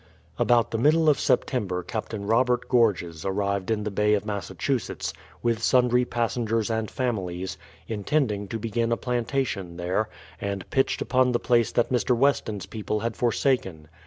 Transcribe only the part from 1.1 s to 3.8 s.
September Captain Robert Gorges arrived